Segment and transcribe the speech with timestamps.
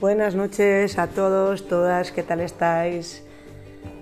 [0.00, 3.22] Buenas noches a todos, todas, ¿qué tal estáis?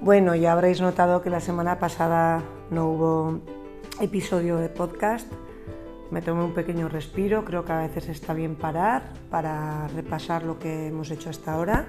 [0.00, 3.40] Bueno, ya habréis notado que la semana pasada no hubo
[4.00, 5.26] episodio de podcast.
[6.12, 10.61] Me tomé un pequeño respiro, creo que a veces está bien parar para repasar lo
[10.61, 11.86] que hemos hecho hasta ahora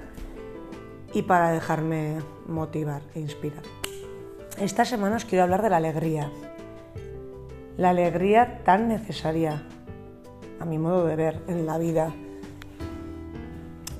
[1.13, 3.61] y para dejarme motivar e inspirar.
[4.59, 6.31] Esta semana os quiero hablar de la alegría.
[7.77, 9.61] La alegría tan necesaria,
[10.59, 12.11] a mi modo de ver, en la vida.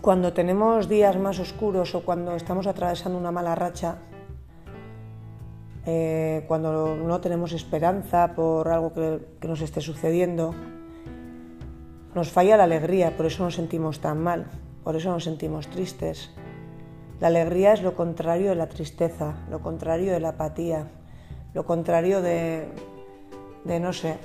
[0.09, 4.00] Cuando tenemos días más oscuros o cuando estamos atravesando una mala racha,
[5.86, 10.55] eh, cuando no tenemos esperanza por algo que, que nos esté sucediendo,
[12.16, 14.48] nos falla la alegría, por eso nos sentimos tan mal,
[14.84, 16.31] por eso nos sentimos tristes.
[17.20, 20.88] La alegría es lo contrario de la tristeza, lo contrario de la apatía,
[21.53, 22.67] lo contrario de,
[23.64, 24.17] de no sé,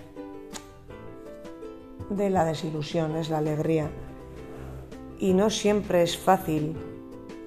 [2.09, 3.91] de la desilusión, es la alegría.
[5.25, 6.77] Y no siempre es fácil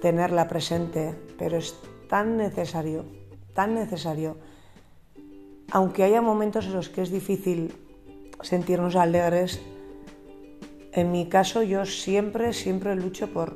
[0.02, 1.76] tenerla presente, pero es
[2.10, 3.06] tan necesario,
[3.54, 4.36] tan necesario.
[5.72, 7.72] Aunque haya momentos en los que es difícil
[8.42, 9.62] sentirnos alegres,
[10.92, 13.56] en mi caso yo siempre, siempre lucho por,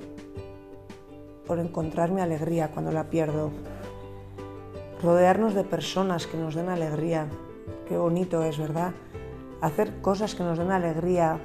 [1.47, 3.50] por encontrar mi alegría cuando la pierdo.
[5.02, 7.28] Rodearnos de personas que nos den alegría,
[7.89, 8.94] qué bonito es, ¿verdad?
[9.61, 11.39] Hacer cosas que nos den alegría,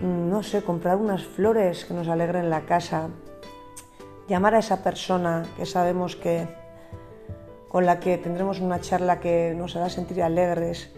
[0.00, 3.08] no sé, comprar unas flores que nos alegren la casa,
[4.28, 6.48] llamar a esa persona que sabemos que
[7.68, 10.92] con la que tendremos una charla que nos hará sentir alegres.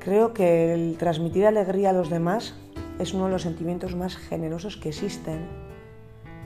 [0.00, 2.54] Creo que el transmitir alegría a los demás
[2.98, 5.48] es uno de los sentimientos más generosos que existen.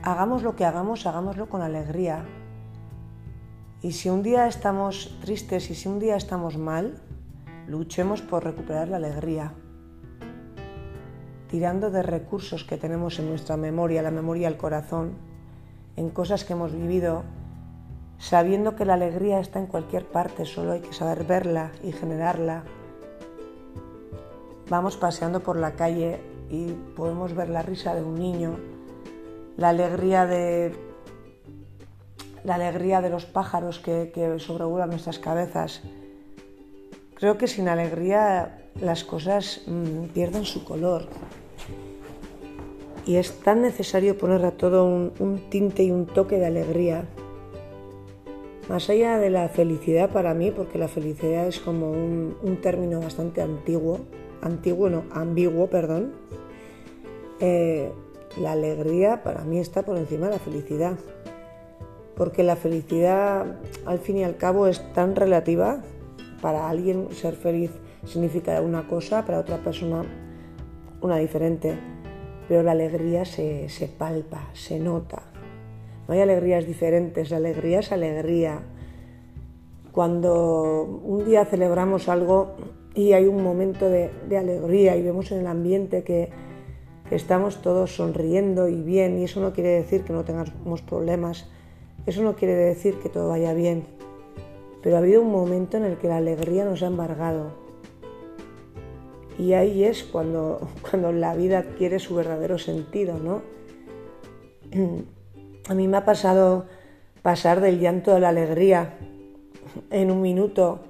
[0.01, 2.25] Hagamos lo que hagamos, hagámoslo con alegría.
[3.81, 7.01] Y si un día estamos tristes y si un día estamos mal,
[7.67, 9.53] Luchemos por recuperar la alegría,
[11.53, 15.11] tirando de recursos que tenemos en nuestra memoria, la memoria del corazón,
[15.95, 17.21] en cosas que hemos vivido,
[18.17, 22.63] sabiendo que la alegría está en cualquier parte, solo hay que saber verla y generarla.
[24.67, 28.55] Vamos paseando por la calle y podemos ver la risa de un niño,
[29.55, 30.75] la alegría de
[32.43, 35.83] la alegría de los pájaros que, sobrevuelan nuestras cabezas
[37.23, 41.07] Creo que sin alegría las cosas mmm, pierden su color.
[43.05, 47.05] Y es tan necesario poner a todo un, tinte y un toque de alegría.
[48.69, 53.01] Más allá de la felicidad para mí, porque la felicidad es como un, un término
[53.01, 53.99] bastante antiguo,
[54.41, 56.13] antiguo no, ambiguo, perdón.
[57.39, 57.91] Eh,
[58.37, 60.97] la alegría para mí está por encima de la felicidad.
[62.15, 65.81] Porque la felicidad al fin y al cabo es tan relativa
[66.41, 67.71] para alguien ser feliz
[68.05, 70.03] significa una cosa, para otra persona
[71.01, 71.77] una diferente.
[72.47, 75.23] Pero la alegría se, se palpa, se nota.
[76.07, 78.61] No hay alegrías diferentes, la alegría es alegría.
[79.91, 82.55] Cuando un día celebramos algo
[82.95, 86.29] y hay un momento de, alegría y vemos en el ambiente que
[87.11, 91.47] estamos todos sonriendo y bien, y eso no quiere decir que no tengamos problemas,
[92.05, 93.85] eso no quiere decir que todo vaya bien,
[94.81, 97.62] pero ha habido un momento en el que la alegría nos ha embargado.
[99.37, 103.41] Y ahí es cuando, cuando la vida adquiere su verdadero sentido, ¿no?
[105.69, 106.65] A mí me ha pasado
[107.21, 108.97] pasar del llanto a la alegría
[109.91, 110.81] en un minuto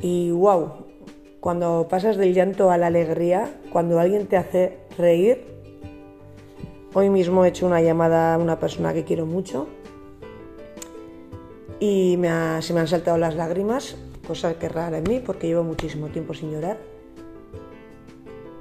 [0.00, 0.86] y wow,
[1.40, 5.44] cuando pasas del llanto a la alegría, cuando alguien te hace reír,
[6.94, 9.68] hoy mismo he hecho una llamada a una persona que quiero mucho
[11.78, 12.18] y
[12.60, 16.08] se me han saltado las lágrimas, cosa que es rara en mí porque llevo muchísimo
[16.08, 16.78] tiempo sin llorar.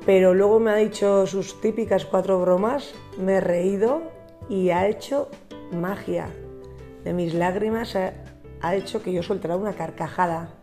[0.08, 4.04] Pero luego me ha dicho sus típicas cuatro bromas, me he reído
[4.48, 5.28] y ha hecho
[5.74, 6.30] magia.
[7.04, 10.54] De mis lágrimas ha, hecho que yo soltara una carcajada.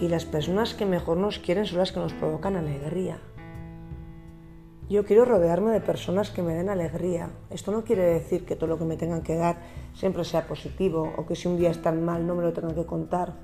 [0.00, 3.20] Y las personas que mejor nos quieren son las que nos provocan alegría.
[4.90, 7.30] Yo quiero rodearme de personas que me den alegría.
[7.50, 9.58] Esto no quiere decir que todo lo que me tengan que dar
[9.94, 12.84] siempre sea positivo o que si un día están mal no me lo tengan que
[12.84, 13.34] contar,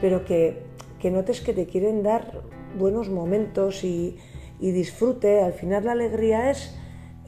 [0.00, 0.75] pero que,
[1.06, 2.42] que notes que te quieren dar
[2.76, 4.18] buenos momentos y,
[4.58, 5.40] disfrute.
[5.40, 6.76] Al final la alegría es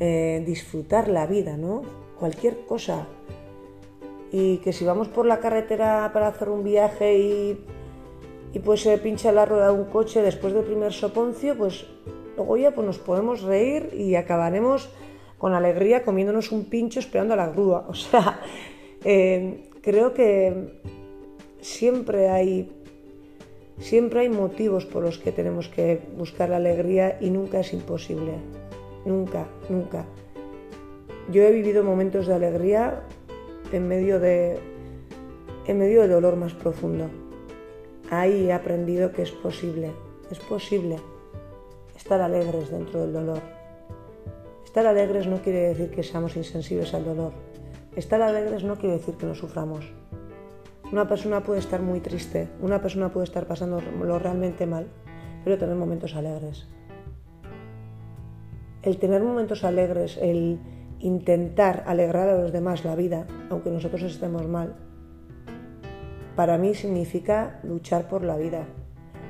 [0.01, 1.83] eh, disfrutar la vida, ¿no?
[2.19, 3.07] Cualquier cosa.
[4.33, 7.65] Y que si vamos por la carretera para hacer un viaje y,
[8.53, 11.87] y pues se pincha la rueda de un coche después del primer soponcio, pues
[12.37, 14.91] luego ya pues nos podemos reír y acabaremos
[15.39, 17.87] con alegría comiéndonos un pincho esperando a la grúa.
[17.91, 18.41] O sea,
[19.05, 20.81] eh, creo que
[21.61, 22.78] siempre hay,
[23.79, 28.35] siempre hay motivos por los que tenemos que buscar la alegría y nunca es imposible.
[29.05, 30.05] nunca, nunca.
[31.31, 33.03] Yo he vivido momentos de alegría
[33.73, 34.59] en medio de
[35.67, 37.09] en medio del dolor más profundo.
[38.11, 39.93] Ahí he aprendido que es posible,
[40.31, 40.97] es posible
[41.95, 43.41] estar alegres dentro del dolor.
[44.65, 47.33] Estar alegres no quiere decir que seamos insensibles al dolor.
[47.97, 49.98] Estar alegres no quiere decir que no suframos.
[50.91, 54.87] Una persona puede estar muy triste, una persona puede estar pasando lo realmente mal,
[55.45, 56.67] pero tener momentos alegres.
[58.81, 60.59] El tener momentos alegres, el
[61.01, 64.77] intentar alegrar a los demás la vida, aunque nosotros estemos mal,
[66.37, 68.65] para mí significa luchar por la vida,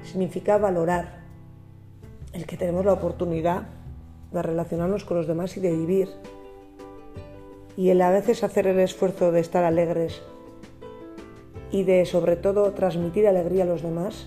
[0.02, 1.24] significa valorar
[2.34, 3.62] el que tenemos la oportunidad
[4.30, 6.08] de relacionarnos con los demás y de vivir.
[7.76, 10.22] Y el a veces hacer el esfuerzo de estar alegres
[11.70, 14.26] y de sobre todo transmitir alegría a los demás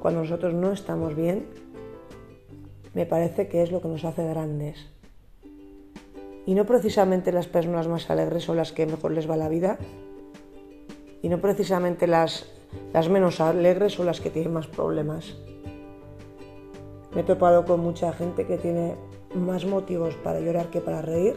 [0.00, 1.46] cuando nosotros no estamos bien,
[2.94, 4.86] me parece que es lo que nos hace grandes.
[6.46, 9.78] Y no precisamente las personas más alegres son las que mejor les va la vida,
[11.22, 12.46] y no precisamente las,
[12.92, 15.34] las menos alegres son las que tienen más problemas.
[17.14, 18.94] Me he topado con mucha gente que tiene
[19.34, 21.34] más motivos para llorar que para reír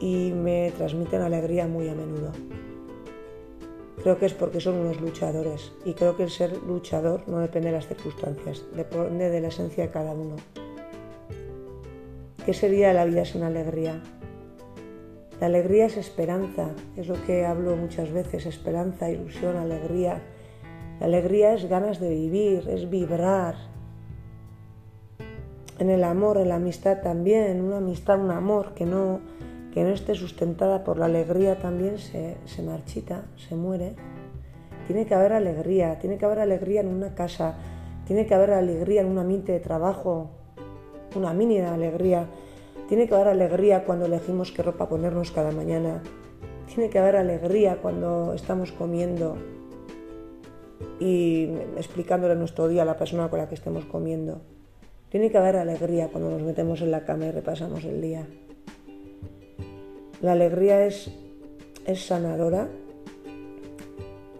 [0.00, 2.32] y me transmiten alegría muy a menudo.
[4.02, 7.68] Creo que es porque son unos luchadores y creo que el ser luchador no depende
[7.68, 10.36] de las circunstancias, depende de la esencia de cada uno.
[12.46, 14.00] ¿Qué sería la vida sin alegría?
[15.40, 20.22] La alegría es esperanza, es lo que hablo muchas veces, esperanza, ilusión, alegría.
[20.98, 23.54] La alegría es ganas de vivir, es vibrar.
[25.78, 29.20] En el amor, en la amistad también, una amistad, un amor que no,
[29.72, 33.94] que no esté sustentada por la alegría también se, se marchita, se muere.
[34.86, 37.56] Tiene que haber alegría, tiene que haber alegría en una casa,
[38.06, 40.30] tiene que haber alegría en un ambiente de trabajo,
[41.14, 42.26] una mínima alegría.
[42.88, 46.02] Tiene que haber alegría cuando elegimos qué ropa ponernos cada mañana.
[46.66, 49.36] Tiene que haber alegría cuando estamos comiendo
[51.00, 54.40] y explicándole nuestro día a la persona con la que estemos comiendo.
[55.10, 58.26] Tiene que haber alegría cuando nos metemos en la cama y repasamos el día.
[60.20, 61.10] La alegría es,
[61.86, 62.68] es sanadora.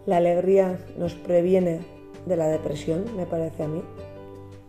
[0.05, 1.79] La alegría nos previene
[2.25, 3.81] de la depresión, me parece a mí.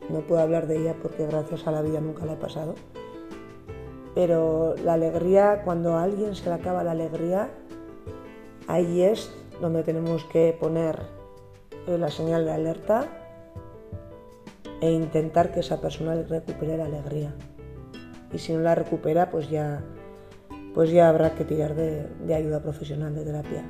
[0.09, 2.77] No puedo hablar de ella porque gracias a la vida nunca la he pasado.
[4.15, 7.51] Pero la alegría, cuando a alguien se le acaba la alegría,
[8.69, 11.01] ahí es donde tenemos que poner
[11.87, 13.09] la señal de alerta
[14.81, 17.35] e intentar que esa persona recupere la alegría.
[18.33, 19.83] Y si no la recupera, pues ya
[20.75, 23.65] pues ya habrá que tirar de, ayuda profesional de terapia.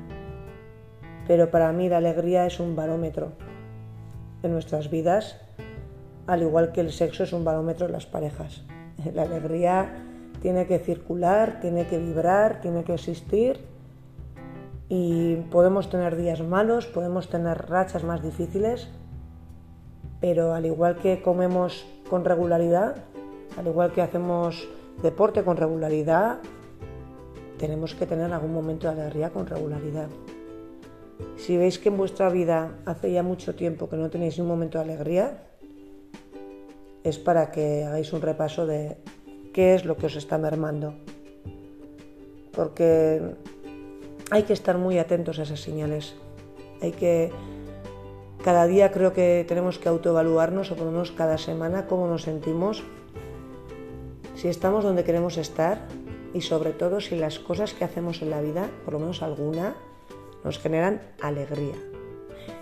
[1.27, 3.33] Pero para mí la alegría es un barómetro
[4.43, 5.41] en nuestras vidas,
[6.27, 8.65] al igual que el sexo es un barómetro en las parejas.
[9.15, 9.95] La alegría
[10.43, 13.61] tiene que circular, tiene que vibrar, tiene que existir
[14.89, 18.89] y podemos tener días malos, podemos tener rachas más difíciles,
[20.21, 22.97] pero al igual que comemos con regularidad,
[23.57, 24.69] al igual que hacemos
[25.03, 26.41] deporte con regularidad,
[27.61, 30.09] tenemos que tener algún momento de alegría con regularidad.
[31.37, 34.79] Si veis que en vuestra vida hace ya mucho tiempo que no tenéis un momento
[34.79, 35.45] de alegría,
[37.05, 38.97] es para que hagáis un repaso de
[39.53, 40.95] qué es lo que os está mermando.
[42.53, 43.21] Porque
[44.31, 46.15] hay que estar muy atentos a esas señales.
[46.81, 47.31] Hay que
[48.43, 52.23] cada día creo que tenemos que autoevaluarnos o por lo menos cada semana cómo nos
[52.23, 52.83] sentimos,
[54.35, 55.87] si estamos donde queremos estar
[56.33, 59.75] y sobre todo si las cosas que hacemos en la vida, por lo menos alguna,
[60.45, 61.75] nos generan alegría.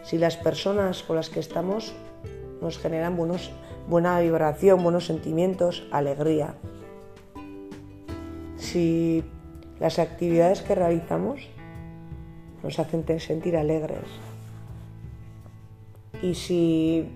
[0.03, 1.95] Si las personas con las que estamos
[2.61, 3.17] nos generan
[3.89, 6.55] buena vibración, buenos sentimientos, alegría.
[8.57, 9.23] Si
[9.79, 11.49] las actividades que realizamos
[12.63, 14.09] nos hacen sentir alegres.
[16.23, 17.09] Y si,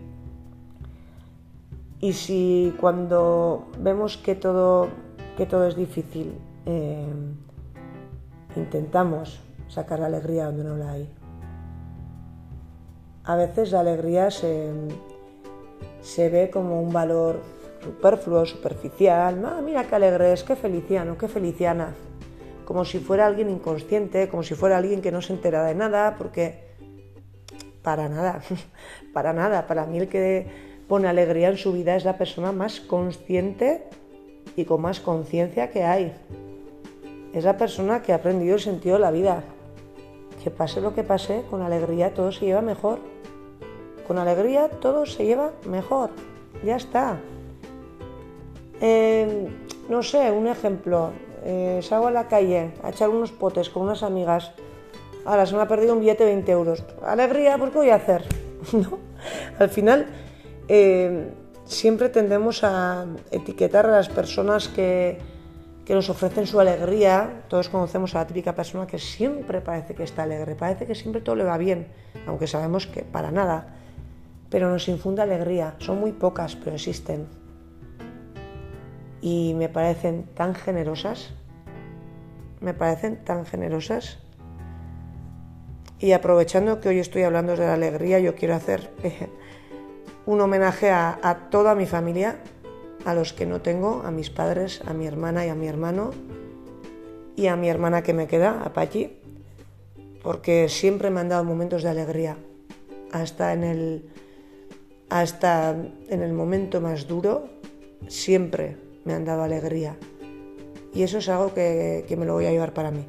[2.01, 4.89] y si cuando vemos que todo
[5.37, 6.35] que todo es difícil,
[6.67, 7.07] eh,
[8.57, 11.09] intentamos sacar la alegría donde no la hay.
[13.25, 14.71] A veces la alegría se,
[16.01, 17.41] se ve como un valor
[17.83, 19.43] superfluo, superficial.
[19.45, 21.95] Ah, mira qué alegre es, qué feliciano, qué feliciana.
[22.65, 26.17] Como si fuera alguien inconsciente, como si fuera alguien que no se entera de nada,
[26.17, 26.73] porque
[27.83, 28.41] para nada,
[29.13, 29.67] para nada.
[29.67, 30.47] Para mí el que
[30.89, 33.89] pone alegría en su vida es la persona más consciente
[34.57, 36.13] y con más conciencia que hay.
[37.33, 39.43] Es la persona que ha aprendido el sentido de la vida.
[40.43, 42.99] Que pase lo que pase, con alegría todo se lleva mejor.
[44.07, 46.11] Con alegría todo se lleva mejor.
[46.65, 47.19] Ya está.
[48.81, 49.49] Eh,
[49.89, 51.11] no sé, un ejemplo.
[51.45, 54.53] Eh, salgo a la calle a echar unos potes con unas amigas.
[55.25, 56.85] Ahora se me ha perdido un billete de 20 euros.
[57.05, 58.25] Alegría, pues ¿qué voy a hacer?
[58.73, 58.99] ¿No?
[59.59, 60.07] Al final,
[60.69, 61.33] eh,
[61.65, 65.19] siempre tendemos a etiquetar a las personas que,
[65.85, 67.45] que nos ofrecen su alegría.
[67.49, 71.21] Todos conocemos a la típica persona que siempre parece que está alegre, parece que siempre
[71.21, 71.89] todo le va bien,
[72.27, 73.77] aunque sabemos que para nada.
[74.51, 75.77] Pero nos infunde alegría.
[75.79, 77.27] Son muy pocas, pero existen.
[79.21, 81.31] Y me parecen tan generosas.
[82.61, 84.19] Me parecen tan generosas.
[85.99, 88.91] Y aprovechando que hoy estoy hablando de la alegría, yo quiero hacer
[90.27, 92.39] un homenaje a, toda mi familia,
[93.05, 96.11] a los que no tengo, a mis padres, a mi hermana y a mi hermano,
[97.35, 99.19] y a mi hermana que me queda, a Pachi,
[100.23, 102.37] porque siempre me han dado momentos de alegría,
[103.11, 104.11] hasta en el,
[105.11, 107.49] hasta en el momento más duro,
[108.07, 109.97] siempre me han dado alegría.
[110.95, 113.05] Y eso es algo que, que me lo voy a llevar para mí,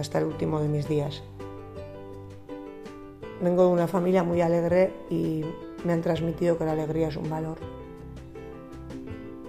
[0.00, 1.22] hasta el último de mis días.
[3.40, 5.44] Vengo de una familia muy alegre y
[5.84, 7.58] me han transmitido que la alegría es un valor.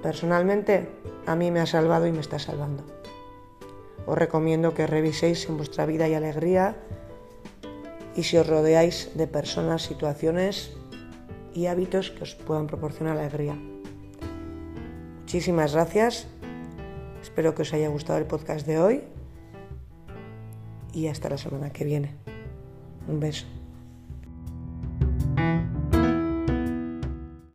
[0.02, 0.90] Personalmente,
[1.26, 2.84] a mí me ha salvado y me está salvando.
[4.06, 6.78] Os recomiendo que reviséis en vuestra vida y alegría
[8.16, 10.74] y si os rodeáis de personas, situaciones
[11.54, 13.58] y hábitos que os puedan proporcionar alegría.
[15.20, 16.28] Muchísimas gracias.
[17.22, 19.04] Espero que os haya gustado el podcast de hoy
[20.94, 22.16] y hasta la semana que viene.
[23.08, 23.57] Un beso.